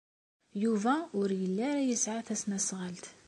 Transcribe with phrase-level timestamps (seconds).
[0.63, 3.05] Yuba ur yelli ara yesɛa tasnasɣalt.